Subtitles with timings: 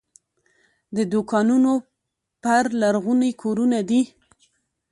[0.95, 1.73] د دوکانونو
[2.43, 4.01] پر لرغوني کورونه دي.